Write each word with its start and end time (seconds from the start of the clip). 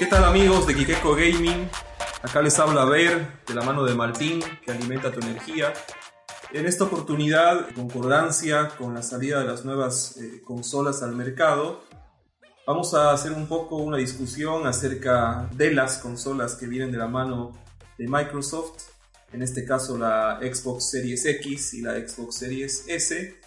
¿Qué 0.00 0.06
tal 0.06 0.24
amigos 0.24 0.66
de 0.66 0.74
Kikeko 0.74 1.14
Gaming? 1.14 1.68
Acá 2.22 2.40
les 2.40 2.58
habla 2.58 2.86
Ver, 2.86 3.42
de 3.46 3.52
la 3.52 3.60
mano 3.60 3.84
de 3.84 3.94
Martín, 3.94 4.40
que 4.64 4.72
alimenta 4.72 5.12
tu 5.12 5.20
energía. 5.20 5.74
En 6.54 6.64
esta 6.64 6.84
oportunidad, 6.84 7.68
en 7.68 7.74
concordancia 7.74 8.70
con 8.78 8.94
la 8.94 9.02
salida 9.02 9.40
de 9.40 9.44
las 9.44 9.66
nuevas 9.66 10.16
eh, 10.16 10.40
consolas 10.42 11.02
al 11.02 11.14
mercado, 11.14 11.84
vamos 12.66 12.94
a 12.94 13.12
hacer 13.12 13.32
un 13.32 13.46
poco 13.46 13.76
una 13.76 13.98
discusión 13.98 14.66
acerca 14.66 15.50
de 15.52 15.74
las 15.74 15.98
consolas 15.98 16.54
que 16.54 16.66
vienen 16.66 16.90
de 16.92 16.96
la 16.96 17.06
mano 17.06 17.52
de 17.98 18.08
Microsoft, 18.08 18.84
en 19.34 19.42
este 19.42 19.66
caso 19.66 19.98
la 19.98 20.40
Xbox 20.40 20.92
Series 20.92 21.26
X 21.26 21.74
y 21.74 21.82
la 21.82 21.96
Xbox 21.96 22.36
Series 22.36 22.84
S. 22.88 23.38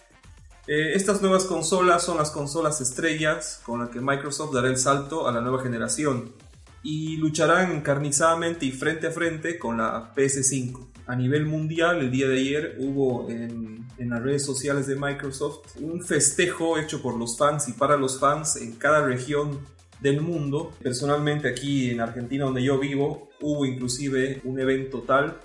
Eh, 0.68 0.92
estas 0.94 1.20
nuevas 1.20 1.46
consolas 1.46 2.04
son 2.04 2.16
las 2.16 2.30
consolas 2.30 2.80
estrellas 2.80 3.60
con 3.66 3.80
las 3.80 3.88
que 3.88 4.00
Microsoft 4.00 4.54
dará 4.54 4.68
el 4.68 4.78
salto 4.78 5.26
a 5.26 5.32
la 5.32 5.40
nueva 5.40 5.60
generación 5.60 6.32
y 6.84 7.16
lucharán 7.16 7.72
encarnizadamente 7.72 8.66
y 8.66 8.70
frente 8.70 9.08
a 9.08 9.10
frente 9.10 9.58
con 9.58 9.78
la 9.78 10.14
PS5. 10.14 10.86
A 11.06 11.16
nivel 11.16 11.46
mundial, 11.46 11.98
el 11.98 12.10
día 12.10 12.28
de 12.28 12.38
ayer 12.38 12.76
hubo 12.78 13.28
en, 13.30 13.86
en, 13.98 14.10
las 14.10 14.22
redes 14.22 14.44
sociales 14.44 14.86
de 14.86 14.94
Microsoft 14.94 15.76
un 15.80 16.02
festejo 16.02 16.78
hecho 16.78 17.02
por 17.02 17.16
los 17.16 17.36
fans 17.36 17.68
y 17.68 17.72
para 17.72 17.96
los 17.96 18.20
fans 18.20 18.56
en 18.56 18.72
cada 18.72 19.04
región 19.04 19.60
del 20.00 20.20
mundo. 20.20 20.72
Personalmente 20.82 21.48
aquí 21.48 21.90
en 21.90 22.00
Argentina, 22.00 22.44
donde 22.44 22.62
yo 22.62 22.78
vivo, 22.78 23.30
hubo 23.40 23.64
inclusive 23.64 24.42
un 24.44 24.60
evento 24.60 25.00
tal 25.00 25.38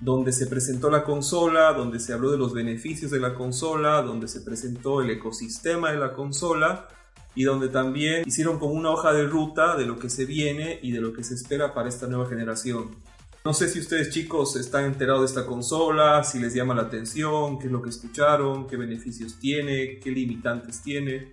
donde 0.00 0.32
se 0.32 0.48
presentó 0.48 0.90
la 0.90 1.04
consola, 1.04 1.72
donde 1.74 2.00
se 2.00 2.12
habló 2.12 2.32
de 2.32 2.38
los 2.38 2.52
beneficios 2.52 3.12
de 3.12 3.20
la 3.20 3.34
consola, 3.34 4.02
donde 4.02 4.26
se 4.26 4.40
presentó 4.40 5.00
el 5.00 5.10
ecosistema 5.10 5.92
de 5.92 5.98
la 5.98 6.12
consola 6.12 6.88
y 7.34 7.44
donde 7.44 7.68
también 7.68 8.24
hicieron 8.26 8.58
como 8.58 8.74
una 8.74 8.90
hoja 8.90 9.12
de 9.12 9.26
ruta 9.26 9.76
de 9.76 9.86
lo 9.86 9.98
que 9.98 10.10
se 10.10 10.24
viene 10.24 10.78
y 10.82 10.92
de 10.92 11.00
lo 11.00 11.12
que 11.12 11.24
se 11.24 11.34
espera 11.34 11.74
para 11.74 11.88
esta 11.88 12.06
nueva 12.06 12.28
generación. 12.28 12.90
No 13.44 13.52
sé 13.54 13.68
si 13.68 13.80
ustedes 13.80 14.10
chicos 14.10 14.54
están 14.54 14.84
enterados 14.84 15.22
de 15.22 15.26
esta 15.26 15.46
consola, 15.46 16.22
si 16.22 16.38
les 16.38 16.54
llama 16.54 16.74
la 16.74 16.82
atención, 16.82 17.58
qué 17.58 17.66
es 17.66 17.72
lo 17.72 17.82
que 17.82 17.90
escucharon, 17.90 18.68
qué 18.68 18.76
beneficios 18.76 19.38
tiene, 19.40 19.98
qué 19.98 20.10
limitantes 20.10 20.80
tiene. 20.80 21.32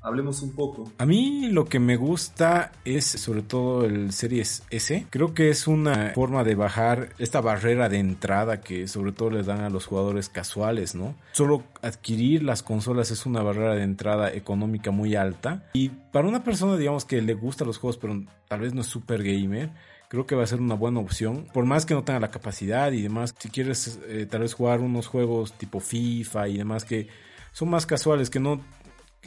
Hablemos 0.00 0.42
un 0.42 0.52
poco. 0.52 0.90
A 0.98 1.06
mí 1.06 1.48
lo 1.50 1.64
que 1.64 1.80
me 1.80 1.96
gusta 1.96 2.72
es 2.84 3.04
sobre 3.04 3.42
todo 3.42 3.84
el 3.84 4.12
Series 4.12 4.62
S. 4.70 5.06
Creo 5.10 5.34
que 5.34 5.50
es 5.50 5.66
una 5.66 6.12
forma 6.14 6.44
de 6.44 6.54
bajar 6.54 7.10
esta 7.18 7.40
barrera 7.40 7.88
de 7.88 7.98
entrada 7.98 8.60
que 8.60 8.86
sobre 8.86 9.12
todo 9.12 9.30
les 9.30 9.46
dan 9.46 9.60
a 9.60 9.70
los 9.70 9.86
jugadores 9.86 10.28
casuales, 10.28 10.94
¿no? 10.94 11.14
Solo 11.32 11.64
adquirir 11.82 12.42
las 12.42 12.62
consolas 12.62 13.10
es 13.10 13.26
una 13.26 13.42
barrera 13.42 13.74
de 13.74 13.82
entrada 13.82 14.32
económica 14.32 14.90
muy 14.90 15.16
alta. 15.16 15.64
Y 15.72 15.88
para 15.88 16.28
una 16.28 16.44
persona, 16.44 16.76
digamos, 16.76 17.04
que 17.04 17.20
le 17.20 17.34
gustan 17.34 17.66
los 17.66 17.78
juegos, 17.78 17.98
pero 17.98 18.22
tal 18.46 18.60
vez 18.60 18.74
no 18.74 18.82
es 18.82 18.86
super 18.86 19.22
gamer, 19.22 19.70
creo 20.08 20.26
que 20.26 20.34
va 20.34 20.44
a 20.44 20.46
ser 20.46 20.60
una 20.60 20.74
buena 20.74 21.00
opción. 21.00 21.46
Por 21.52 21.64
más 21.64 21.86
que 21.86 21.94
no 21.94 22.04
tenga 22.04 22.20
la 22.20 22.30
capacidad 22.30 22.92
y 22.92 23.02
demás, 23.02 23.34
si 23.38 23.50
quieres 23.50 23.98
eh, 24.06 24.26
tal 24.30 24.40
vez 24.42 24.54
jugar 24.54 24.80
unos 24.80 25.06
juegos 25.06 25.52
tipo 25.52 25.80
FIFA 25.80 26.48
y 26.48 26.58
demás 26.58 26.84
que 26.84 27.08
son 27.52 27.70
más 27.70 27.86
casuales, 27.86 28.30
que 28.30 28.40
no 28.40 28.60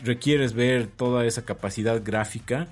requieres 0.03 0.53
ver 0.53 0.88
toda 0.88 1.25
esa 1.25 1.44
capacidad 1.44 2.02
gráfica, 2.03 2.67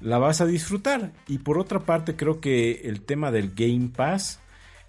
la 0.00 0.18
vas 0.18 0.40
a 0.40 0.46
disfrutar. 0.46 1.12
Y 1.26 1.38
por 1.38 1.58
otra 1.58 1.80
parte, 1.80 2.16
creo 2.16 2.40
que 2.40 2.82
el 2.84 3.00
tema 3.02 3.30
del 3.30 3.52
Game 3.54 3.90
Pass 3.94 4.40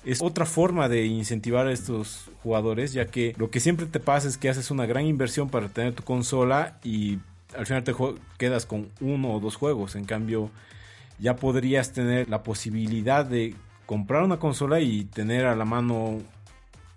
es 0.03 0.21
otra 0.21 0.45
forma 0.45 0.87
de 0.87 1.05
incentivar 1.05 1.67
a 1.67 1.71
estos 1.71 2.29
jugadores, 2.43 2.93
ya 2.93 3.07
que 3.07 3.33
lo 3.37 3.49
que 3.49 3.59
siempre 3.59 3.87
te 3.87 3.99
pasa 3.99 4.27
es 4.27 4.37
que 4.37 4.49
haces 4.49 4.69
una 4.71 4.85
gran 4.85 5.05
inversión 5.05 5.49
para 5.49 5.69
tener 5.69 5.93
tu 5.93 6.03
consola 6.03 6.77
y 6.83 7.19
al 7.57 7.65
final 7.65 7.83
te 7.83 7.93
quedas 8.37 8.65
con 8.65 8.89
uno 9.01 9.33
o 9.33 9.39
dos 9.39 9.55
juegos. 9.55 9.95
En 9.95 10.05
cambio, 10.05 10.51
ya 11.19 11.35
podrías 11.35 11.91
tener 11.93 12.29
la 12.29 12.43
posibilidad 12.43 13.25
de 13.25 13.55
comprar 13.85 14.23
una 14.23 14.37
consola 14.37 14.79
y 14.79 15.05
tener 15.05 15.45
a 15.45 15.55
la 15.55 15.65
mano 15.65 16.19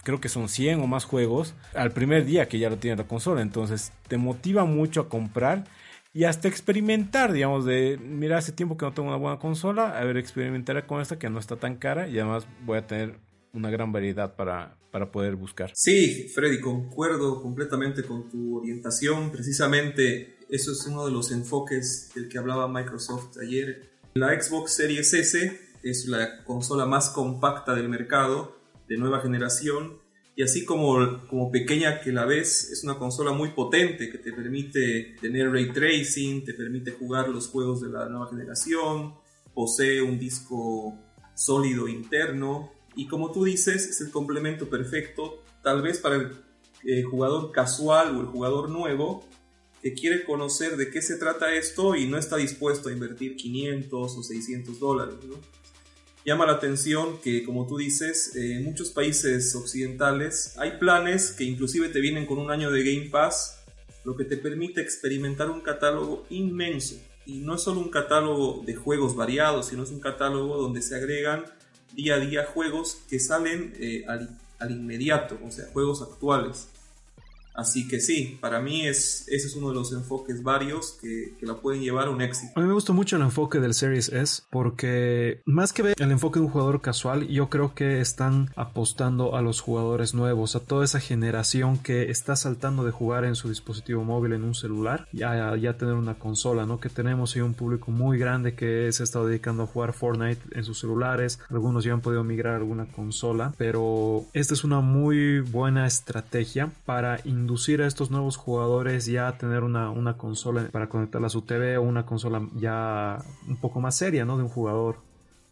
creo 0.09 0.23
que 0.23 0.31
son 0.31 0.49
100 0.49 0.81
o 0.81 0.87
más 0.87 1.05
juegos 1.05 1.53
al 1.75 1.93
primer 1.93 2.25
día 2.25 2.49
que 2.49 2.59
ya 2.59 2.71
lo 2.71 2.79
tiene 2.79 2.97
la 2.97 3.07
consola. 3.07 3.43
Entonces 3.43 3.93
te 4.09 4.17
motiva 4.17 4.65
mucho 4.65 5.03
a 5.03 5.09
comprar 5.11 5.65
y 6.15 6.25
hasta 6.25 6.49
experimentar, 6.49 7.31
digamos, 7.31 7.67
de, 7.67 7.99
mira, 8.03 8.39
hace 8.39 8.53
tiempo 8.53 8.79
que 8.79 8.87
no 8.87 8.95
tengo 8.95 9.09
una 9.09 9.19
buena 9.19 9.39
consola, 9.39 9.99
a 9.99 10.03
ver, 10.05 10.17
experimentaré 10.17 10.87
con 10.87 11.03
esta 11.03 11.19
que 11.19 11.29
no 11.29 11.39
está 11.39 11.57
tan 11.57 11.77
cara 11.77 12.09
y 12.09 12.19
además 12.19 12.47
voy 12.65 12.79
a 12.79 12.87
tener 12.87 13.19
una 13.53 13.69
gran 13.69 13.93
variedad 13.93 14.35
para, 14.35 14.79
para 14.91 15.13
poder 15.13 15.37
buscar. 15.37 15.73
Sí, 15.75 16.31
Freddy, 16.35 16.59
concuerdo 16.59 17.43
completamente 17.43 18.03
con 18.03 18.31
tu 18.31 18.61
orientación. 18.61 19.31
Precisamente 19.31 20.39
eso 20.49 20.73
es 20.73 20.87
uno 20.87 21.05
de 21.05 21.13
los 21.13 21.31
enfoques 21.33 22.13
del 22.15 22.31
que 22.31 22.39
hablaba 22.39 22.67
Microsoft 22.67 23.37
ayer. 23.43 23.91
La 24.15 24.29
Xbox 24.41 24.73
Series 24.73 25.13
S 25.13 25.61
es 25.83 26.07
la 26.07 26.45
consola 26.45 26.87
más 26.87 27.11
compacta 27.11 27.75
del 27.75 27.91
mercado 27.91 28.58
de 28.89 28.97
nueva 28.97 29.21
generación 29.21 29.99
y 30.39 30.43
así 30.45 30.65
como, 30.65 31.27
como 31.27 31.51
pequeña 31.51 32.01
que 32.01 32.13
la 32.13 32.25
ves, 32.25 32.71
es 32.71 32.85
una 32.85 32.97
consola 32.97 33.33
muy 33.33 33.51
potente 33.51 34.09
que 34.09 34.19
te 34.19 34.33
permite 34.33 35.17
tener 35.21 35.51
ray 35.51 35.73
tracing, 35.73 36.45
te 36.45 36.55
permite 36.55 36.93
jugar 36.93 37.29
los 37.29 37.49
juegos 37.49 37.81
de 37.81 37.89
la 37.89 38.09
nueva 38.09 38.29
generación, 38.29 39.15
posee 39.53 40.01
un 40.01 40.17
disco 40.19 40.97
sólido 41.35 41.89
interno 41.89 42.71
y 42.95 43.09
como 43.09 43.33
tú 43.33 43.45
dices 43.45 43.89
es 43.89 44.01
el 44.01 44.13
complemento 44.13 44.71
perfecto 44.71 45.43
tal 45.63 45.83
vez 45.83 45.99
para 45.99 46.15
el 46.15 46.33
eh, 46.85 47.03
jugador 47.03 47.51
casual 47.51 48.17
o 48.17 48.21
el 48.21 48.27
jugador 48.27 48.71
nuevo 48.71 49.25
que 49.83 49.95
quiere 49.95 50.25
conocer 50.25 50.77
de 50.77 50.91
qué 50.91 51.03
se 51.03 51.17
trata 51.17 51.53
esto 51.55 51.97
y 51.97 52.07
no 52.07 52.17
está 52.17 52.37
dispuesto 52.37 52.89
a 52.89 52.93
invertir 52.93 53.37
500 53.37 54.17
o 54.17 54.23
600 54.23 54.79
dólares. 54.79 55.17
Llama 56.29 56.47
la 56.47 56.53
atención 56.53 57.21
que, 57.23 57.43
como 57.43 57.67
tú 57.67 57.79
dices, 57.79 58.37
en 58.37 58.65
muchos 58.65 58.91
países 58.91 59.55
occidentales 59.55 60.55
hay 60.59 60.73
planes 60.79 61.33
que 61.33 61.45
inclusive 61.45 61.89
te 61.89 62.01
vienen 62.01 62.27
con 62.27 62.39
un 62.39 62.51
año 62.51 62.71
de 62.71 62.85
Game 62.85 63.09
Pass, 63.09 63.59
lo 64.05 64.15
que 64.15 64.25
te 64.25 64.37
permite 64.37 64.81
experimentar 64.81 65.51
un 65.51 65.61
catálogo 65.61 66.27
inmenso. 66.31 66.97
Y 67.27 67.39
no 67.39 67.55
es 67.57 67.63
solo 67.63 67.81
un 67.81 67.91
catálogo 67.91 68.63
de 68.65 68.75
juegos 68.75 69.17
variados, 69.17 69.69
sino 69.69 69.83
es 69.83 69.91
un 69.91 70.01
catálogo 70.01 70.57
donde 70.57 70.83
se 70.83 70.97
agregan 70.97 71.45
día 71.95 72.15
a 72.15 72.19
día 72.19 72.47
juegos 72.47 72.99
que 73.09 73.19
salen 73.19 73.75
eh, 73.79 74.05
al 74.07 74.71
inmediato, 74.71 75.39
o 75.45 75.51
sea, 75.51 75.67
juegos 75.73 76.03
actuales. 76.03 76.69
Así 77.59 77.89
que 77.89 77.99
sí, 77.99 78.39
para 78.41 78.61
mí 78.61 78.87
es, 78.87 79.27
ese 79.27 79.49
es 79.49 79.57
uno 79.57 79.71
de 79.71 79.75
los 79.75 79.93
enfoques 79.93 80.45
varios 80.45 80.93
que, 80.93 81.35
que, 81.41 81.45
la 81.45 81.55
pueden 81.55 81.83
llevar 81.83 82.07
a 82.07 82.11
un 82.11 82.23
éxito. 82.23 82.53
A 82.55 82.61
mí 82.61 82.69
me 82.69 82.73
gustó 82.73 82.95
mucho 82.95 83.17
el 83.17 83.23
enfoque 83.23 83.59
del 83.59 83.75
Series 83.75 84.11
S 84.11 84.43
porque 84.49 85.43
más 85.45 85.73
que 85.73 85.83
ver 85.83 85.97
el 85.99 86.13
enfoque 86.13 86.39
de 86.39 86.47
un 86.47 86.53
jugador 86.53 86.81
casual, 86.81 87.27
yo 87.27 87.49
creo 87.49 87.75
que 87.75 88.01
están 88.01 88.51
apostando 88.55 89.35
a 89.35 89.43
los 89.43 89.61
jugadores 89.61 90.15
nuevos, 90.15 90.55
a 90.55 90.61
toda 90.61 90.85
esa 90.85 91.01
generación 91.01 91.79
que 91.79 92.13
está 92.13 92.37
saltando 92.37 92.85
de 92.85 92.93
jugar 92.93 93.25
en 93.25 93.35
su 93.35 93.49
dispositivo 93.49 94.05
móvil, 94.05 94.35
en 94.35 94.45
un 94.45 94.55
celular, 94.55 95.09
ya, 95.13 95.57
ya 95.57 95.77
tener 95.77 95.95
una 95.95 96.17
consola, 96.17 96.65
¿no? 96.65 96.79
Que 96.79 96.91
tenemos 96.91 97.35
ahí 97.35 97.43
un 97.43 97.55
público 97.55 97.91
muy 97.91 98.19
grande 98.19 98.55
que 98.55 98.93
se 98.93 99.03
ha 99.03 99.05
estado 99.05 99.27
dedicando 99.27 99.65
a 99.65 99.67
jugar 99.67 99.95
Fortnite 99.95 100.43
en 100.53 100.63
sus 100.63 100.79
celulares, 100.79 101.41
algunos 101.51 101.83
ya 101.83 101.93
han 101.93 102.03
podido 102.03 102.23
migrar 102.23 102.55
a 102.55 102.59
alguna 102.59 102.87
consola, 102.87 103.53
pero 103.59 104.27
esta 104.33 104.55
es 104.55 104.63
una 104.63 104.79
muy 104.79 105.41
buena 105.41 105.89
estrategia 105.89 106.71
para 106.87 107.19
inducir 107.49 107.81
a 107.81 107.87
estos 107.87 108.11
nuevos 108.11 108.37
jugadores 108.37 109.07
ya 109.07 109.27
a 109.27 109.39
tener 109.39 109.63
una, 109.63 109.91
una 109.91 110.19
consola 110.19 110.69
para 110.71 110.91
conectarla 110.91 111.29
a 111.29 111.31
su 111.31 111.43
TV 111.43 111.79
o 111.79 111.83
una 111.83 112.05
consola 112.05 112.47
ya 112.57 113.25
un 113.49 113.57
poco 113.57 113.81
más 113.81 113.97
seria, 113.97 114.27
¿no? 114.27 114.37
De 114.37 114.43
un 114.43 114.51
jugador 114.51 114.97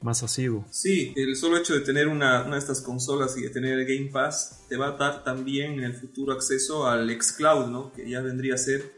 más 0.02 0.22
asiduo. 0.22 0.66
Sí, 0.70 1.14
el 1.16 1.34
solo 1.36 1.56
hecho 1.56 1.72
de 1.72 1.80
tener 1.80 2.08
una, 2.08 2.42
de 2.44 2.58
estas 2.58 2.82
consolas 2.82 3.38
y 3.38 3.42
de 3.44 3.48
tener 3.48 3.78
el 3.78 3.86
Game 3.86 4.10
Pass 4.12 4.66
te 4.68 4.76
va 4.76 4.88
a 4.88 4.92
dar 4.92 5.24
también 5.24 5.72
en 5.78 5.84
el 5.84 5.94
futuro 5.94 6.34
acceso 6.34 6.86
al 6.86 7.10
xCloud, 7.10 7.68
¿no? 7.68 7.94
Que 7.94 8.08
ya 8.08 8.20
vendría 8.20 8.56
a 8.56 8.58
ser 8.58 8.92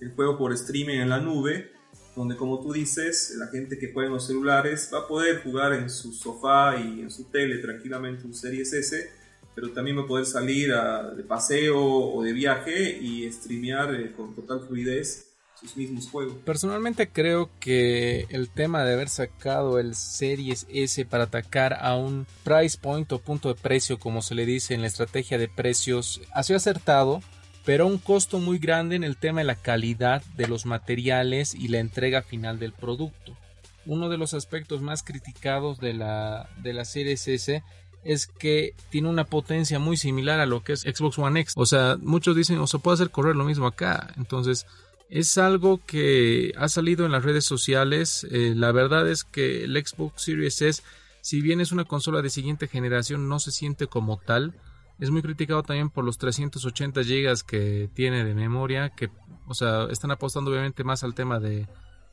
el 0.00 0.12
juego 0.12 0.36
por 0.36 0.52
streaming 0.52 0.96
en 0.96 1.08
la 1.08 1.20
nube, 1.20 1.72
donde 2.14 2.36
como 2.36 2.60
tú 2.60 2.74
dices, 2.74 3.34
la 3.38 3.46
gente 3.46 3.78
que 3.78 3.94
juega 3.94 4.08
en 4.08 4.14
los 4.14 4.26
celulares 4.26 4.90
va 4.92 4.98
a 4.98 5.08
poder 5.08 5.42
jugar 5.42 5.72
en 5.72 5.88
su 5.88 6.12
sofá 6.12 6.76
y 6.76 7.00
en 7.00 7.10
su 7.10 7.24
tele 7.30 7.62
tranquilamente 7.62 8.26
un 8.26 8.34
Series 8.34 8.74
S 8.74 9.21
pero 9.54 9.70
también 9.70 9.98
va 9.98 10.02
a 10.02 10.06
poder 10.06 10.26
salir 10.26 10.72
a, 10.72 11.10
de 11.10 11.22
paseo 11.22 11.78
o 11.80 12.22
de 12.22 12.32
viaje 12.32 12.98
y 12.98 13.30
streamear 13.30 13.94
eh, 13.94 14.12
con 14.12 14.34
total 14.34 14.60
fluidez 14.66 15.28
sus 15.60 15.76
mismos 15.76 16.08
juegos. 16.08 16.34
Personalmente 16.44 17.08
creo 17.08 17.50
que 17.60 18.26
el 18.30 18.48
tema 18.48 18.84
de 18.84 18.94
haber 18.94 19.08
sacado 19.08 19.78
el 19.78 19.94
Series 19.94 20.66
S 20.70 21.04
para 21.04 21.24
atacar 21.24 21.78
a 21.80 21.96
un 21.96 22.26
price 22.42 22.78
point 22.80 23.10
o 23.12 23.20
punto 23.20 23.48
de 23.48 23.60
precio, 23.60 23.98
como 23.98 24.22
se 24.22 24.34
le 24.34 24.44
dice 24.44 24.74
en 24.74 24.80
la 24.80 24.88
estrategia 24.88 25.38
de 25.38 25.48
precios, 25.48 26.20
ha 26.32 26.42
sido 26.42 26.56
acertado, 26.56 27.22
pero 27.64 27.86
un 27.86 27.98
costo 27.98 28.40
muy 28.40 28.58
grande 28.58 28.96
en 28.96 29.04
el 29.04 29.16
tema 29.16 29.40
de 29.40 29.46
la 29.46 29.54
calidad 29.54 30.22
de 30.36 30.48
los 30.48 30.66
materiales 30.66 31.54
y 31.54 31.68
la 31.68 31.78
entrega 31.78 32.22
final 32.22 32.58
del 32.58 32.72
producto. 32.72 33.36
Uno 33.84 34.08
de 34.08 34.18
los 34.18 34.34
aspectos 34.34 34.80
más 34.80 35.02
criticados 35.02 35.78
de 35.78 35.92
la, 35.92 36.48
de 36.62 36.72
la 36.72 36.84
Series 36.84 37.28
S 37.28 37.62
es 38.04 38.26
que 38.26 38.74
tiene 38.90 39.08
una 39.08 39.24
potencia 39.24 39.78
muy 39.78 39.96
similar 39.96 40.40
a 40.40 40.46
lo 40.46 40.62
que 40.62 40.72
es 40.72 40.80
Xbox 40.80 41.18
One 41.18 41.40
X. 41.40 41.54
O 41.56 41.66
sea, 41.66 41.96
muchos 42.00 42.36
dicen, 42.36 42.58
o 42.58 42.66
se 42.66 42.78
puede 42.78 42.94
hacer 42.94 43.10
correr 43.10 43.36
lo 43.36 43.44
mismo 43.44 43.66
acá. 43.66 44.12
Entonces, 44.16 44.66
Es 45.08 45.36
algo 45.36 45.78
que 45.84 46.54
ha 46.56 46.68
salido 46.68 47.04
en 47.04 47.12
las 47.12 47.22
redes 47.22 47.44
sociales. 47.44 48.26
Eh, 48.30 48.54
la 48.56 48.72
verdad 48.72 49.06
es 49.06 49.24
que 49.24 49.64
el 49.64 49.76
Xbox 49.76 50.22
Series 50.22 50.62
S, 50.62 50.82
si 51.20 51.42
bien 51.42 51.60
es 51.60 51.70
una 51.70 51.84
consola 51.84 52.22
de 52.22 52.30
siguiente 52.30 52.66
generación, 52.66 53.28
no 53.28 53.38
se 53.38 53.50
siente 53.50 53.88
como 53.88 54.16
tal. 54.16 54.54
Es 54.98 55.10
muy 55.10 55.20
criticado 55.20 55.62
también 55.64 55.90
por 55.90 56.04
los 56.04 56.16
380 56.16 57.02
GB 57.02 57.42
que 57.46 57.90
tiene 57.92 58.24
de 58.24 58.34
memoria, 58.34 58.88
que, 58.88 59.10
o 59.46 59.52
sea, 59.52 59.86
están 59.90 60.12
apostando 60.12 60.50
obviamente 60.50 60.82
más 60.82 61.04
al 61.04 61.14
tema 61.14 61.38
de, 61.40 61.68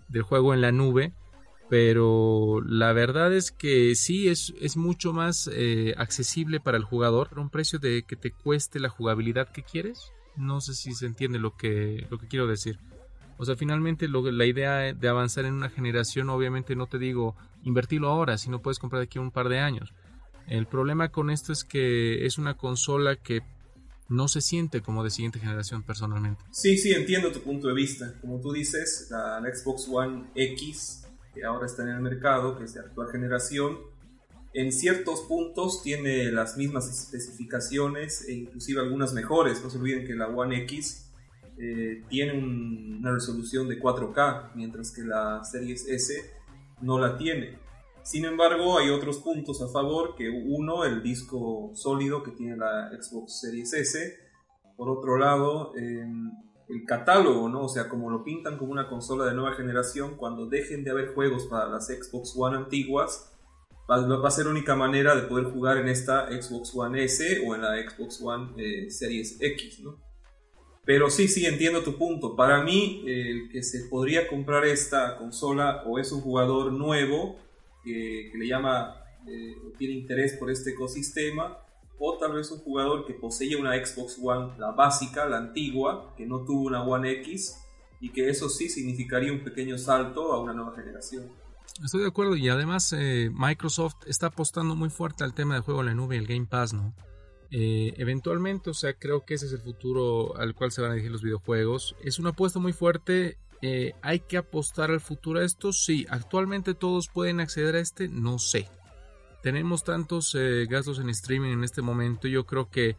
del 0.09 0.23
juego 0.23 0.53
en 0.53 0.59
la 0.59 0.73
nube 0.73 1.13
pero 1.69 2.61
la 2.65 2.93
verdad 2.93 3.31
es 3.31 3.51
que 3.51 3.93
sí 3.95 4.27
es, 4.27 4.53
es 4.59 4.75
mucho 4.75 5.13
más 5.13 5.49
eh, 5.53 5.93
accesible 5.97 6.59
para 6.59 6.77
el 6.77 6.83
jugador 6.83 7.29
a 7.35 7.39
un 7.39 7.51
precio 7.51 7.77
de 7.77 8.03
que 8.03 8.15
te 8.15 8.31
cueste 8.31 8.79
la 8.79 8.89
jugabilidad 8.89 9.51
que 9.51 9.61
quieres. 9.61 10.11
No 10.35 10.61
sé 10.61 10.73
si 10.73 10.93
se 10.93 11.05
entiende 11.05 11.37
lo 11.37 11.55
que, 11.55 12.07
lo 12.09 12.17
que 12.17 12.27
quiero 12.27 12.47
decir. 12.47 12.79
O 13.37 13.45
sea, 13.45 13.55
finalmente 13.55 14.07
la 14.09 14.45
idea 14.45 14.93
de 14.93 15.07
avanzar 15.07 15.45
en 15.45 15.53
una 15.53 15.69
generación, 15.69 16.29
obviamente 16.29 16.75
no 16.75 16.87
te 16.87 16.97
digo 16.97 17.35
invertirlo 17.63 18.09
ahora, 18.09 18.37
si 18.37 18.49
no 18.49 18.61
puedes 18.61 18.79
comprar 18.79 19.03
aquí 19.03 19.19
un 19.19 19.31
par 19.31 19.47
de 19.47 19.59
años. 19.59 19.93
El 20.47 20.65
problema 20.65 21.09
con 21.09 21.29
esto 21.29 21.53
es 21.53 21.63
que 21.63 22.25
es 22.25 22.37
una 22.39 22.55
consola 22.55 23.15
que 23.15 23.41
no 24.09 24.27
se 24.27 24.41
siente 24.41 24.81
como 24.81 25.03
de 25.03 25.11
siguiente 25.11 25.39
generación 25.39 25.83
personalmente. 25.83 26.43
Sí, 26.51 26.77
sí, 26.77 26.91
entiendo 26.91 27.31
tu 27.31 27.41
punto 27.41 27.67
de 27.67 27.75
vista. 27.75 28.15
Como 28.19 28.41
tú 28.41 28.51
dices, 28.51 29.07
la 29.11 29.39
Xbox 29.53 29.87
One 29.87 30.31
X 30.33 31.03
que 31.33 31.43
ahora 31.43 31.65
está 31.65 31.83
en 31.83 31.89
el 31.89 32.01
mercado, 32.01 32.57
que 32.57 32.65
es 32.65 32.73
de 32.73 32.81
actual 32.81 33.09
generación, 33.11 33.77
en 34.53 34.71
ciertos 34.71 35.21
puntos 35.21 35.83
tiene 35.83 36.31
las 36.31 36.57
mismas 36.57 36.89
especificaciones 36.89 38.27
e 38.27 38.33
inclusive 38.33 38.81
algunas 38.81 39.13
mejores. 39.13 39.63
No 39.63 39.69
se 39.69 39.77
olviden 39.77 40.07
que 40.07 40.15
la 40.15 40.27
One 40.27 40.63
X 40.63 41.11
eh, 41.59 42.03
tiene 42.09 42.33
una 42.33 43.11
resolución 43.11 43.67
de 43.67 43.79
4K, 43.79 44.51
mientras 44.55 44.91
que 44.91 45.03
la 45.03 45.43
Series 45.43 45.87
S 45.87 46.31
no 46.81 46.97
la 46.97 47.17
tiene. 47.17 47.59
Sin 48.01 48.25
embargo, 48.25 48.79
hay 48.79 48.89
otros 48.89 49.19
puntos 49.19 49.61
a 49.61 49.67
favor, 49.67 50.15
que 50.15 50.29
uno, 50.29 50.83
el 50.83 51.03
disco 51.03 51.71
sólido 51.75 52.23
que 52.23 52.31
tiene 52.31 52.57
la 52.57 52.89
Xbox 52.99 53.41
Series 53.41 53.73
S. 53.73 54.17
Por 54.77 54.89
otro 54.89 55.17
lado, 55.17 55.73
el 56.69 56.85
catálogo, 56.85 57.49
¿no? 57.49 57.63
O 57.63 57.69
sea, 57.69 57.89
como 57.89 58.09
lo 58.09 58.23
pintan 58.23 58.57
como 58.57 58.71
una 58.71 58.87
consola 58.87 59.25
de 59.25 59.33
nueva 59.33 59.55
generación, 59.55 60.15
cuando 60.15 60.45
dejen 60.45 60.83
de 60.83 60.91
haber 60.91 61.13
juegos 61.13 61.45
para 61.45 61.67
las 61.67 61.87
Xbox 61.87 62.33
One 62.37 62.57
antiguas, 62.57 63.33
va, 63.89 64.27
a 64.27 64.31
ser 64.31 64.47
única 64.47 64.75
manera 64.75 65.15
de 65.15 65.23
poder 65.23 65.45
jugar 65.45 65.77
en 65.77 65.89
esta 65.89 66.27
Xbox 66.29 66.75
One 66.75 67.03
S 67.03 67.41
o 67.45 67.55
en 67.55 67.61
la 67.61 67.75
Xbox 67.89 68.21
One 68.21 68.53
eh, 68.57 68.91
Series 68.91 69.37
X, 69.41 69.79
¿no? 69.79 69.97
Pero 70.85 71.09
sí, 71.09 71.27
sí, 71.27 71.45
entiendo 71.45 71.83
tu 71.83 71.97
punto. 71.97 72.35
Para 72.35 72.63
mí, 72.63 73.03
el 73.05 73.49
que 73.49 73.61
se 73.63 73.87
podría 73.89 74.27
comprar 74.27 74.65
esta 74.65 75.17
consola 75.17 75.83
o 75.85 75.99
es 75.99 76.11
un 76.11 76.21
jugador 76.21 76.71
nuevo 76.71 77.37
que, 77.83 78.31
le 78.33 78.47
llama, 78.47 78.95
eh, 79.27 79.55
tiene 79.77 79.95
interés 79.95 80.33
por 80.33 80.49
este 80.49 80.71
ecosistema, 80.71 81.57
o 81.99 82.17
tal 82.17 82.33
vez 82.33 82.49
un 82.51 82.59
jugador 82.59 83.05
que 83.05 83.13
poseía 83.13 83.57
una 83.57 83.73
Xbox 83.73 84.17
One, 84.23 84.57
la 84.57 84.71
básica, 84.71 85.25
la 85.25 85.37
antigua, 85.37 86.13
que 86.15 86.25
no 86.25 86.45
tuvo 86.45 86.67
una 86.67 86.83
One 86.83 87.11
X, 87.21 87.57
y 87.99 88.09
que 88.09 88.29
eso 88.29 88.47
sí 88.47 88.69
significaría 88.69 89.33
un 89.33 89.43
pequeño 89.43 89.77
salto 89.77 90.31
a 90.31 90.41
una 90.41 90.53
nueva 90.53 90.73
generación. 90.73 91.29
Estoy 91.83 92.01
de 92.01 92.07
acuerdo 92.07 92.35
y 92.35 92.49
además 92.49 92.93
eh, 92.93 93.29
Microsoft 93.33 93.95
está 94.07 94.27
apostando 94.27 94.75
muy 94.75 94.89
fuerte 94.89 95.23
al 95.23 95.33
tema 95.33 95.53
del 95.53 95.63
juego 95.63 95.81
en 95.81 95.87
la 95.87 95.93
nube 95.93 96.15
y 96.15 96.19
el 96.19 96.27
Game 96.27 96.45
Pass, 96.45 96.73
¿no? 96.73 96.93
Eh, 97.51 97.93
eventualmente, 97.97 98.69
o 98.69 98.73
sea, 98.73 98.93
creo 98.93 99.25
que 99.25 99.33
ese 99.33 99.47
es 99.47 99.53
el 99.53 99.61
futuro 99.61 100.37
al 100.37 100.55
cual 100.55 100.71
se 100.71 100.81
van 100.81 100.91
a 100.91 100.93
dirigir 100.93 101.11
los 101.11 101.23
videojuegos. 101.23 101.95
Es 102.03 102.19
una 102.19 102.29
apuesta 102.29 102.59
muy 102.59 102.73
fuerte. 102.73 103.37
Eh, 103.61 103.93
¿Hay 104.01 104.21
que 104.21 104.37
apostar 104.37 104.91
al 104.91 105.01
futuro 105.01 105.39
a 105.39 105.43
esto? 105.43 105.73
Sí. 105.73 106.05
¿Actualmente 106.09 106.75
todos 106.75 107.09
pueden 107.09 107.39
acceder 107.39 107.75
a 107.75 107.79
este? 107.79 108.07
No 108.07 108.39
sé 108.39 108.69
tenemos 109.41 109.83
tantos 109.83 110.35
eh, 110.35 110.65
gastos 110.69 110.99
en 110.99 111.09
streaming 111.09 111.51
en 111.51 111.63
este 111.63 111.81
momento, 111.81 112.27
yo 112.27 112.45
creo 112.45 112.69
que 112.69 112.97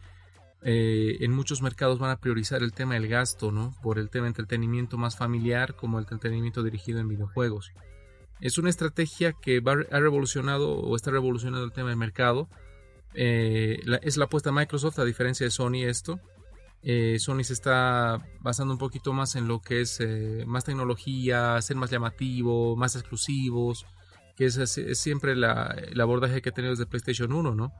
eh, 0.63 1.17
en 1.21 1.31
muchos 1.31 1.61
mercados 1.61 1.99
van 1.99 2.11
a 2.11 2.19
priorizar 2.19 2.61
el 2.61 2.73
tema 2.73 2.95
del 2.95 3.07
gasto, 3.07 3.51
¿no? 3.51 3.75
Por 3.81 3.99
el 3.99 4.09
tema 4.09 4.25
de 4.25 4.29
entretenimiento 4.29 4.97
más 4.97 5.17
familiar 5.17 5.75
como 5.75 5.99
el 5.99 6.03
entretenimiento 6.05 6.63
dirigido 6.63 6.99
en 6.99 7.07
videojuegos. 7.07 7.71
Es 8.39 8.57
una 8.57 8.69
estrategia 8.69 9.33
que 9.33 9.61
ha 9.91 9.99
revolucionado 9.99 10.71
o 10.79 10.95
está 10.95 11.11
revolucionando 11.11 11.63
el 11.63 11.71
tema 11.71 11.89
del 11.89 11.97
mercado. 11.97 12.47
Eh, 13.13 13.79
es 14.01 14.17
la 14.17 14.25
apuesta 14.25 14.49
de 14.49 14.55
Microsoft, 14.55 14.97
a 14.99 15.05
diferencia 15.05 15.45
de 15.45 15.51
Sony 15.51 15.83
esto. 15.85 16.19
Sony 17.19 17.43
se 17.43 17.53
está 17.53 18.27
basando 18.39 18.73
un 18.73 18.79
poquito 18.79 19.13
más 19.13 19.35
en 19.35 19.47
lo 19.47 19.61
que 19.61 19.81
es 19.81 19.99
más 20.47 20.65
tecnología, 20.65 21.61
ser 21.61 21.77
más 21.77 21.91
llamativo, 21.91 22.75
más 22.75 22.95
exclusivos, 22.95 23.85
que 24.41 24.47
es, 24.47 24.99
siempre 24.99 25.35
la, 25.35 25.75
el 25.91 26.01
abordaje 26.01 26.41
que 26.41 26.49
ha 26.49 26.51
tenido 26.51 26.71
desde 26.71 26.87
PlayStation 26.87 27.31
1, 27.31 27.53
¿no? 27.53 27.71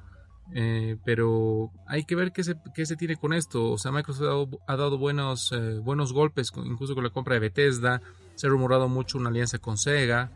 Eh, 0.54 0.96
pero 1.04 1.72
hay 1.88 2.04
que 2.04 2.13
ver 2.13 2.34
qué 2.34 2.44
se, 2.44 2.56
qué 2.75 2.86
se 2.86 2.96
tiene 2.96 3.16
con 3.16 3.34
esto. 3.34 3.72
O 3.72 3.80
sea, 3.80 3.92
Microsoft 3.92 4.54
ha 4.68 4.75
dado, 4.75 5.00
buenos, 5.00 5.52
eh, 5.54 5.80
buenos 5.80 6.13
golpes, 6.13 6.52
incluso 6.63 6.94
con 6.94 7.04
la 7.04 7.10
compra 7.10 7.34
de 7.34 7.40
Bethesda. 7.40 8.04
Se 8.36 8.46
ha 8.46 8.52
rumorado 8.52 8.88
mucho 8.90 9.18
una 9.18 9.30
alianza 9.30 9.58
con 9.58 9.75
Sega. 9.75 10.30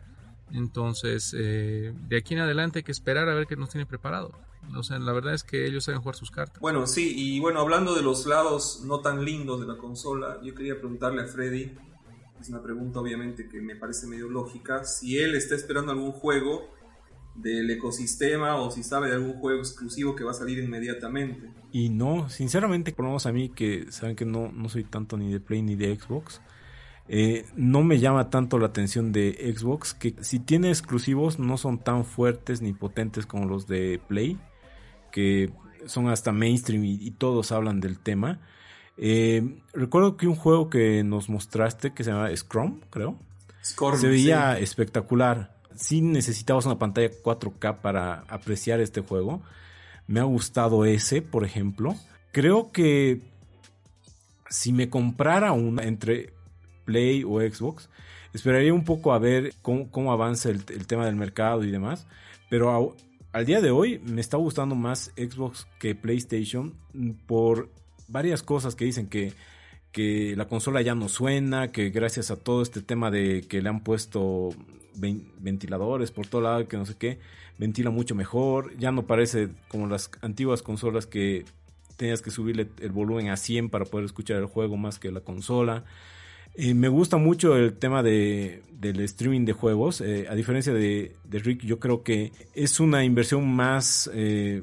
Entonces, 0.50 1.32
eh, 1.38 1.94
de 2.08 2.16
aquí 2.16 2.34
en 2.34 2.40
adelante 2.40 2.80
hay 2.80 2.82
que 2.82 2.90
esperar 2.90 3.28
a 3.28 3.34
ver 3.34 3.46
qué 3.46 3.54
nos 3.54 3.70
tiene 3.70 3.86
preparado. 3.86 4.32
O 4.76 4.82
sea, 4.82 4.98
la 4.98 5.12
verdad 5.12 5.32
es 5.32 5.44
que 5.44 5.64
ellos 5.64 5.84
saben 5.84 6.00
jugar 6.00 6.16
sus 6.16 6.32
cartas. 6.32 6.60
Bueno, 6.60 6.88
sí, 6.88 7.14
y 7.16 7.38
bueno, 7.38 7.60
hablando 7.60 7.94
de 7.94 8.02
los 8.02 8.26
lados 8.26 8.82
no 8.84 8.98
tan 8.98 9.24
lindos 9.24 9.60
de 9.60 9.68
la 9.68 9.76
consola, 9.76 10.40
yo 10.42 10.56
quería 10.56 10.76
preguntarle 10.76 11.22
a 11.22 11.26
Freddy 11.28 11.72
es 12.40 12.48
una 12.48 12.62
pregunta 12.62 13.00
obviamente 13.00 13.48
que 13.48 13.60
me 13.60 13.76
parece 13.76 14.06
medio 14.06 14.28
lógica, 14.28 14.84
si 14.84 15.18
él 15.18 15.34
está 15.34 15.54
esperando 15.54 15.92
algún 15.92 16.12
juego 16.12 16.70
del 17.34 17.70
ecosistema 17.70 18.56
o 18.56 18.70
si 18.70 18.82
sabe 18.82 19.08
de 19.08 19.14
algún 19.14 19.34
juego 19.34 19.60
exclusivo 19.60 20.16
que 20.16 20.24
va 20.24 20.30
a 20.30 20.34
salir 20.34 20.58
inmediatamente. 20.58 21.50
Y 21.72 21.90
no, 21.90 22.28
sinceramente, 22.28 22.92
por 22.92 23.04
lo 23.04 23.10
menos 23.10 23.26
a 23.26 23.32
mí 23.32 23.50
que 23.50 23.90
saben 23.90 24.16
que 24.16 24.24
no, 24.24 24.50
no 24.52 24.68
soy 24.68 24.84
tanto 24.84 25.16
ni 25.16 25.32
de 25.32 25.40
Play 25.40 25.62
ni 25.62 25.76
de 25.76 25.94
Xbox, 25.98 26.40
eh, 27.08 27.44
no 27.54 27.82
me 27.82 27.98
llama 27.98 28.30
tanto 28.30 28.58
la 28.58 28.66
atención 28.66 29.12
de 29.12 29.54
Xbox, 29.56 29.94
que 29.94 30.14
si 30.20 30.38
tiene 30.40 30.68
exclusivos 30.70 31.38
no 31.38 31.56
son 31.56 31.78
tan 31.78 32.04
fuertes 32.04 32.62
ni 32.62 32.72
potentes 32.72 33.26
como 33.26 33.44
los 33.46 33.66
de 33.66 34.00
Play, 34.08 34.38
que 35.12 35.52
son 35.84 36.08
hasta 36.08 36.32
mainstream 36.32 36.84
y 36.84 37.10
todos 37.12 37.52
hablan 37.52 37.80
del 37.80 37.98
tema. 37.98 38.40
Eh, 38.98 39.60
recuerdo 39.72 40.16
que 40.16 40.26
un 40.26 40.36
juego 40.36 40.70
que 40.70 41.04
nos 41.04 41.28
mostraste 41.28 41.92
que 41.92 42.04
se 42.04 42.10
llama 42.10 42.34
Scrum, 42.34 42.80
creo. 42.90 43.18
se 43.62 44.08
veía 44.08 44.58
espectacular. 44.58 45.54
Sí 45.74 46.00
necesitabas 46.00 46.64
una 46.64 46.78
pantalla 46.78 47.10
4K 47.10 47.80
para 47.80 48.24
apreciar 48.28 48.80
este 48.80 49.02
juego. 49.02 49.42
Me 50.06 50.20
ha 50.20 50.24
gustado 50.24 50.84
ese, 50.84 51.20
por 51.20 51.44
ejemplo. 51.44 51.94
Creo 52.32 52.72
que 52.72 53.20
si 54.48 54.72
me 54.72 54.88
comprara 54.88 55.52
una 55.52 55.82
entre 55.82 56.32
Play 56.84 57.24
o 57.24 57.40
Xbox, 57.40 57.90
esperaría 58.32 58.72
un 58.72 58.84
poco 58.84 59.12
a 59.12 59.18
ver 59.18 59.52
cómo, 59.62 60.12
avanza 60.12 60.50
el, 60.50 60.64
tema 60.64 61.06
del 61.06 61.16
mercado 61.16 61.64
y 61.64 61.70
demás. 61.70 62.06
Pero 62.48 62.96
al 63.32 63.44
día 63.44 63.60
de 63.60 63.70
hoy 63.70 63.98
me 64.04 64.20
está 64.20 64.36
gustando 64.36 64.74
más 64.74 65.12
Xbox 65.16 65.66
que 65.78 65.94
PlayStation 65.94 66.74
por 67.26 67.68
varias 68.08 68.42
cosas 68.42 68.74
que 68.74 68.84
dicen 68.84 69.08
que, 69.08 69.32
que 69.92 70.34
la 70.36 70.46
consola 70.46 70.82
ya 70.82 70.94
no 70.94 71.08
suena, 71.08 71.72
que 71.72 71.90
gracias 71.90 72.30
a 72.30 72.36
todo 72.36 72.62
este 72.62 72.82
tema 72.82 73.10
de 73.10 73.44
que 73.48 73.62
le 73.62 73.68
han 73.68 73.80
puesto 73.80 74.50
ventiladores 74.94 76.10
por 76.10 76.26
todo 76.26 76.40
lado, 76.40 76.68
que 76.68 76.76
no 76.76 76.86
sé 76.86 76.94
qué, 76.98 77.18
ventila 77.58 77.90
mucho 77.90 78.14
mejor, 78.14 78.76
ya 78.78 78.92
no 78.92 79.06
parece 79.06 79.48
como 79.68 79.86
las 79.86 80.10
antiguas 80.22 80.62
consolas 80.62 81.06
que 81.06 81.44
tenías 81.96 82.22
que 82.22 82.30
subirle 82.30 82.68
el 82.80 82.92
volumen 82.92 83.30
a 83.30 83.36
100 83.36 83.70
para 83.70 83.84
poder 83.84 84.06
escuchar 84.06 84.38
el 84.38 84.46
juego 84.46 84.76
más 84.76 84.98
que 84.98 85.10
la 85.10 85.20
consola. 85.20 85.84
Eh, 86.54 86.72
me 86.72 86.88
gusta 86.88 87.18
mucho 87.18 87.56
el 87.56 87.74
tema 87.74 88.02
de, 88.02 88.62
del 88.72 89.00
streaming 89.00 89.44
de 89.44 89.52
juegos. 89.52 90.00
Eh, 90.00 90.26
a 90.28 90.34
diferencia 90.34 90.72
de, 90.72 91.14
de, 91.24 91.38
Rick, 91.38 91.62
yo 91.62 91.78
creo 91.78 92.02
que 92.02 92.32
es 92.54 92.80
una 92.80 93.04
inversión 93.04 93.46
más, 93.46 94.10
eh, 94.14 94.62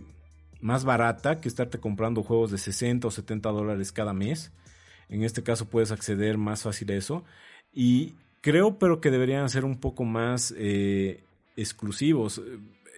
más 0.64 0.86
barata 0.86 1.42
que 1.42 1.50
estarte 1.50 1.80
comprando 1.80 2.24
juegos 2.24 2.50
de 2.50 2.58
60 2.58 3.08
o 3.08 3.12
70 3.12 3.50
dólares 3.50 3.92
cada 3.92 4.14
mes. 4.14 4.52
En 5.10 5.24
este 5.24 5.44
caso 5.44 5.70
puedes 5.70 5.92
acceder 5.92 6.38
más 6.38 6.64
fácil 6.64 6.90
a 6.92 6.96
eso. 6.96 7.26
Y 7.74 8.16
creo 8.42 8.80
pero 8.80 9.02
que 9.02 9.12
deberían 9.12 9.50
ser 9.50 9.66
un 9.66 9.78
poco 9.80 10.06
más 10.06 10.54
eh, 10.58 11.22
exclusivos. 11.58 12.42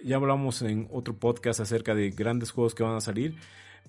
Ya 0.03 0.17
hablamos 0.17 0.61
en 0.61 0.87
otro 0.91 1.15
podcast 1.15 1.59
acerca 1.59 1.95
de 1.95 2.11
grandes 2.11 2.51
juegos 2.51 2.75
que 2.75 2.83
van 2.83 2.95
a 2.95 3.01
salir. 3.01 3.35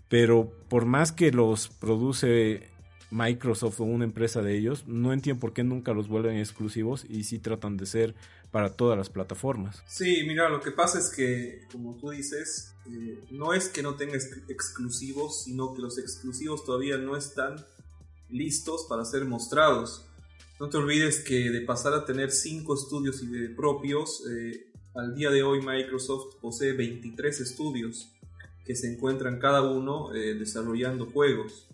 Pero 0.09 0.51
por 0.69 0.87
más 0.87 1.13
que 1.13 1.31
los 1.31 1.69
produce 1.69 2.71
Microsoft 3.11 3.81
o 3.81 3.85
una 3.85 4.05
empresa 4.05 4.43
de 4.43 4.57
ellos, 4.57 4.85
no 4.87 5.13
entiendo 5.13 5.41
por 5.41 5.53
qué 5.53 5.65
nunca 5.65 5.93
los 5.93 6.09
vuelven 6.09 6.39
exclusivos 6.39 7.05
y 7.09 7.25
sí 7.25 7.39
tratan 7.39 7.77
de 7.77 7.87
ser 7.87 8.15
para 8.51 8.71
todas 8.71 8.97
las 8.97 9.11
plataformas. 9.11 9.83
Sí, 9.87 10.25
mira, 10.27 10.49
lo 10.49 10.61
que 10.61 10.71
pasa 10.71 10.99
es 10.99 11.11
que, 11.15 11.63
como 11.71 11.97
tú 11.97 12.11
dices, 12.11 12.75
eh, 12.87 13.21
no 13.31 13.53
es 13.53 13.69
que 13.69 13.83
no 13.83 13.95
tenga 13.95 14.15
exclusivos, 14.15 15.45
sino 15.45 15.75
que 15.75 15.83
los 15.83 15.99
exclusivos 15.99 16.65
todavía 16.65 16.99
no 16.99 17.17
están 17.17 17.65
listos 18.31 18.87
para 18.89 19.05
ser 19.05 19.25
mostrados. 19.25 20.07
No 20.59 20.69
te 20.69 20.79
olvides 20.79 21.21
que 21.21 21.51
de 21.51 21.61
pasar 21.61 21.93
a 21.93 22.05
tener 22.05 22.31
5 22.31 22.75
estudios 22.75 23.23
propios, 23.57 24.25
eh, 24.31 24.67
al 24.95 25.15
día 25.15 25.31
de 25.31 25.43
hoy 25.43 25.61
Microsoft 25.61 26.37
posee 26.41 26.73
23 26.73 27.41
estudios 27.41 28.11
que 28.65 28.75
se 28.75 28.91
encuentran 28.93 29.39
cada 29.39 29.63
uno 29.63 30.15
eh, 30.15 30.35
desarrollando 30.35 31.07
juegos. 31.07 31.69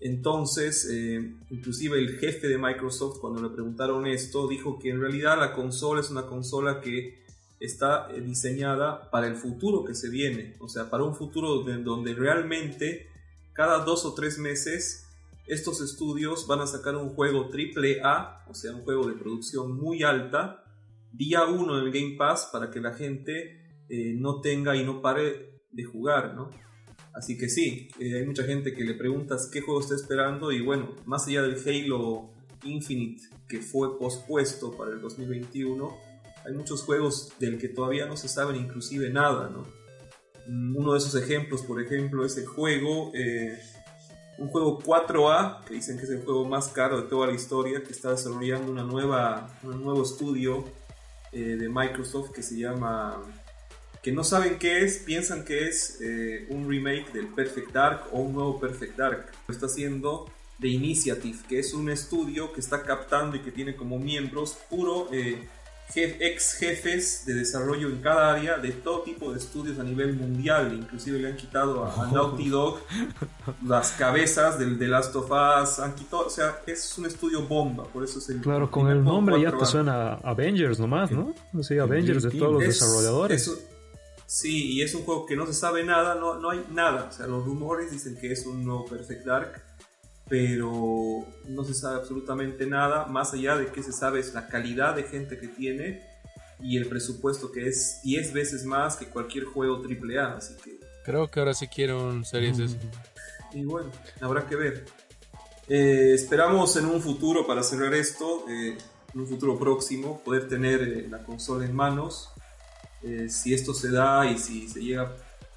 Entonces, 0.00 0.88
eh, 0.90 1.34
inclusive 1.50 1.98
el 1.98 2.18
jefe 2.18 2.46
de 2.46 2.56
Microsoft 2.56 3.18
cuando 3.20 3.42
le 3.42 3.48
preguntaron 3.48 4.06
esto, 4.06 4.46
dijo 4.46 4.78
que 4.78 4.90
en 4.90 5.00
realidad 5.00 5.38
la 5.38 5.52
consola 5.52 6.00
es 6.00 6.10
una 6.10 6.26
consola 6.26 6.80
que 6.80 7.24
está 7.58 8.08
eh, 8.10 8.20
diseñada 8.20 9.10
para 9.10 9.26
el 9.26 9.34
futuro 9.34 9.84
que 9.84 9.94
se 9.94 10.08
viene, 10.08 10.54
o 10.60 10.68
sea, 10.68 10.88
para 10.88 11.02
un 11.02 11.16
futuro 11.16 11.62
donde 11.62 12.14
realmente 12.14 13.08
cada 13.52 13.84
dos 13.84 14.04
o 14.04 14.14
tres 14.14 14.38
meses 14.38 15.04
estos 15.46 15.80
estudios 15.80 16.46
van 16.46 16.60
a 16.60 16.66
sacar 16.68 16.94
un 16.94 17.08
juego 17.08 17.48
triple 17.48 18.00
A, 18.04 18.44
o 18.48 18.54
sea, 18.54 18.72
un 18.72 18.82
juego 18.82 19.08
de 19.08 19.14
producción 19.14 19.76
muy 19.76 20.04
alta, 20.04 20.62
día 21.10 21.44
uno 21.46 21.76
en 21.76 21.86
el 21.86 21.92
Game 21.92 22.14
Pass 22.16 22.50
para 22.52 22.70
que 22.70 22.80
la 22.80 22.92
gente 22.92 23.86
no 23.88 24.42
tenga 24.42 24.76
y 24.76 24.84
no 24.84 25.00
pare 25.00 25.62
de 25.72 25.84
jugar, 25.84 26.34
¿no? 26.34 26.50
Así 27.18 27.36
que 27.36 27.48
sí, 27.48 27.88
eh, 27.98 28.14
hay 28.14 28.24
mucha 28.24 28.44
gente 28.44 28.72
que 28.72 28.84
le 28.84 28.94
preguntas 28.94 29.50
qué 29.52 29.60
juego 29.60 29.80
está 29.80 29.96
esperando 29.96 30.52
y 30.52 30.60
bueno, 30.60 30.94
más 31.04 31.26
allá 31.26 31.42
del 31.42 31.56
Halo 31.56 32.30
Infinite 32.62 33.24
que 33.48 33.60
fue 33.60 33.98
pospuesto 33.98 34.70
para 34.76 34.92
el 34.92 35.00
2021, 35.00 35.96
hay 36.46 36.52
muchos 36.54 36.84
juegos 36.84 37.32
del 37.40 37.58
que 37.58 37.68
todavía 37.68 38.06
no 38.06 38.16
se 38.16 38.28
sabe 38.28 38.56
inclusive 38.56 39.10
nada, 39.10 39.50
¿no? 39.50 39.66
Uno 40.78 40.92
de 40.92 40.98
esos 40.98 41.16
ejemplos, 41.16 41.62
por 41.62 41.82
ejemplo, 41.82 42.24
es 42.24 42.36
el 42.36 42.46
juego, 42.46 43.10
eh, 43.14 43.58
un 44.38 44.46
juego 44.46 44.78
4A, 44.78 45.64
que 45.64 45.74
dicen 45.74 45.98
que 45.98 46.04
es 46.04 46.10
el 46.10 46.22
juego 46.22 46.44
más 46.44 46.68
caro 46.68 47.02
de 47.02 47.08
toda 47.08 47.26
la 47.26 47.34
historia, 47.34 47.82
que 47.82 47.90
está 47.90 48.12
desarrollando 48.12 48.70
una 48.70 48.84
nueva, 48.84 49.58
un 49.64 49.82
nuevo 49.82 50.04
estudio 50.04 50.64
eh, 51.32 51.56
de 51.56 51.68
Microsoft 51.68 52.30
que 52.30 52.44
se 52.44 52.56
llama 52.56 53.20
que 54.02 54.12
no 54.12 54.24
saben 54.24 54.58
qué 54.58 54.84
es, 54.84 54.98
piensan 54.98 55.44
que 55.44 55.68
es 55.68 55.98
eh, 56.00 56.46
un 56.50 56.68
remake 56.68 57.12
del 57.12 57.28
Perfect 57.28 57.72
Dark 57.72 58.04
o 58.12 58.20
un 58.20 58.32
nuevo 58.32 58.60
Perfect 58.60 58.96
Dark. 58.96 59.26
Lo 59.46 59.54
está 59.54 59.66
haciendo 59.66 60.30
The 60.60 60.68
Initiative, 60.68 61.38
que 61.48 61.58
es 61.58 61.72
un 61.72 61.90
estudio 61.90 62.52
que 62.52 62.60
está 62.60 62.82
captando 62.82 63.36
y 63.36 63.40
que 63.40 63.52
tiene 63.52 63.76
como 63.76 63.98
miembros 63.98 64.56
puro 64.68 65.08
eh, 65.12 65.48
ex 65.94 66.54
jefes 66.54 67.24
de 67.26 67.34
desarrollo 67.34 67.88
en 67.88 68.00
cada 68.00 68.32
área 68.34 68.58
de 68.58 68.72
todo 68.72 69.02
tipo 69.02 69.32
de 69.32 69.38
estudios 69.38 69.78
a 69.78 69.84
nivel 69.84 70.14
mundial. 70.14 70.74
Inclusive 70.74 71.18
le 71.18 71.28
han 71.28 71.36
quitado 71.36 71.84
a, 71.84 72.10
Naughty 72.12 72.48
Dog 72.48 72.80
las 73.66 73.92
cabezas 73.92 74.58
del 74.58 74.78
The 74.78 74.88
Last 74.88 75.16
of 75.16 75.30
Us, 75.30 75.78
han 75.78 75.94
quitado, 75.94 76.26
o 76.26 76.30
sea, 76.30 76.60
es 76.66 76.96
un 76.98 77.06
estudio 77.06 77.42
bomba, 77.42 77.84
por 77.84 78.04
eso 78.04 78.18
es 78.18 78.28
el... 78.28 78.40
Claro, 78.40 78.70
con 78.70 78.90
el 78.90 79.02
nombre 79.02 79.40
ya 79.40 79.56
te 79.56 79.64
suena 79.64 80.14
Avengers 80.14 80.78
nomás, 80.78 81.10
¿no? 81.10 81.34
Sí, 81.62 81.78
Avengers 81.78 82.24
de 82.24 82.30
todos 82.30 82.52
los 82.52 82.62
desarrolladores. 82.62 83.67
Sí, 84.28 84.74
y 84.74 84.82
es 84.82 84.94
un 84.94 85.04
juego 85.04 85.24
que 85.24 85.36
no 85.36 85.46
se 85.46 85.54
sabe 85.54 85.82
nada, 85.84 86.14
no, 86.14 86.38
no 86.38 86.50
hay 86.50 86.62
nada. 86.70 87.08
O 87.08 87.12
sea, 87.12 87.26
los 87.26 87.46
rumores 87.46 87.90
dicen 87.90 88.14
que 88.14 88.30
es 88.30 88.44
un 88.44 88.62
nuevo 88.62 88.84
Perfect 88.84 89.24
Dark, 89.24 89.62
pero 90.28 91.24
no 91.46 91.64
se 91.64 91.72
sabe 91.72 91.96
absolutamente 91.96 92.66
nada, 92.66 93.06
más 93.06 93.32
allá 93.32 93.56
de 93.56 93.68
que 93.68 93.82
se 93.82 93.90
sabe 93.90 94.20
es 94.20 94.34
la 94.34 94.46
calidad 94.46 94.94
de 94.94 95.04
gente 95.04 95.38
que 95.38 95.48
tiene 95.48 96.02
y 96.60 96.76
el 96.76 96.86
presupuesto 96.90 97.50
que 97.50 97.68
es 97.68 98.00
10 98.02 98.34
veces 98.34 98.66
más 98.66 98.96
que 98.96 99.06
cualquier 99.06 99.44
juego 99.44 99.76
AAA, 99.76 100.36
así 100.36 100.56
que... 100.62 100.78
Creo 101.06 101.30
que 101.30 101.40
ahora 101.40 101.54
sí 101.54 101.66
quiero 101.66 102.06
un 102.06 102.22
Series 102.26 102.58
S. 102.58 102.76
Y 103.54 103.64
bueno, 103.64 103.90
habrá 104.20 104.46
que 104.46 104.56
ver. 104.56 104.84
Eh, 105.68 106.12
esperamos 106.12 106.76
en 106.76 106.84
un 106.84 107.00
futuro, 107.00 107.46
para 107.46 107.62
cerrar 107.62 107.94
esto, 107.94 108.44
eh, 108.50 108.76
en 109.14 109.20
un 109.20 109.26
futuro 109.26 109.58
próximo, 109.58 110.20
poder 110.22 110.48
tener 110.48 110.82
eh, 110.82 111.08
la 111.08 111.22
consola 111.24 111.64
en 111.64 111.74
manos 111.74 112.28
eh, 113.02 113.28
si 113.28 113.54
esto 113.54 113.74
se 113.74 113.90
da 113.90 114.26
y 114.26 114.38
si 114.38 114.68
se 114.68 114.82
llega 114.82 115.14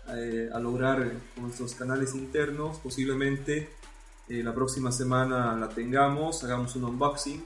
eh, 0.09 0.49
a 0.53 0.59
lograr 0.59 1.11
con 1.33 1.45
nuestros 1.45 1.73
canales 1.73 2.13
internos, 2.13 2.77
posiblemente 2.77 3.69
eh, 4.29 4.43
la 4.43 4.53
próxima 4.53 4.91
semana 4.91 5.55
la 5.55 5.69
tengamos, 5.69 6.43
hagamos 6.43 6.75
un 6.75 6.83
unboxing 6.83 7.43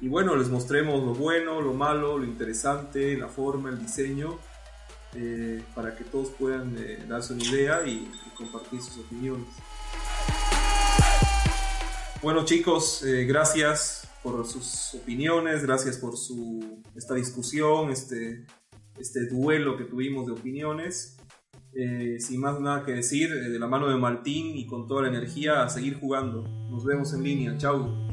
y 0.00 0.08
bueno, 0.08 0.36
les 0.36 0.48
mostremos 0.48 1.02
lo 1.02 1.14
bueno, 1.14 1.60
lo 1.60 1.74
malo, 1.74 2.18
lo 2.18 2.24
interesante, 2.24 3.16
la 3.16 3.28
forma, 3.28 3.68
el 3.68 3.80
diseño, 3.80 4.38
para 5.74 5.96
que 5.96 6.04
todos 6.04 6.28
puedan 6.28 6.76
darse 7.08 7.34
una 7.34 7.44
idea 7.44 7.82
y, 7.84 8.10
compartir 8.38 8.80
sus 8.80 9.04
opiniones. 9.04 9.48
Bueno 12.22 12.46
chicos, 12.46 13.04
gracias 13.26 14.08
por 14.22 14.46
sus 14.46 14.94
opiniones, 14.94 15.62
gracias 15.62 15.98
por 15.98 16.16
su, 16.16 16.80
esta 16.94 17.14
discusión, 17.14 17.90
este, 17.90 18.46
este 19.00 19.26
duelo 19.26 19.76
que 19.76 19.84
tuvimos 19.84 20.26
de 20.26 20.32
opiniones. 20.32 21.16
Eh, 21.72 22.16
sin 22.18 22.40
más 22.40 22.60
nada 22.60 22.84
que 22.84 22.92
decir, 22.92 23.30
eh, 23.30 23.48
de 23.48 23.58
la 23.58 23.68
mano 23.68 23.88
de 23.88 23.96
Martín 23.96 24.56
y 24.56 24.66
con 24.66 24.88
toda 24.88 25.02
la 25.02 25.08
energía, 25.08 25.62
a 25.62 25.68
seguir 25.68 25.98
jugando. 25.98 26.42
Nos 26.68 26.84
vemos 26.84 27.14
en 27.14 27.22
línea. 27.22 27.56
Chao. 27.56 28.09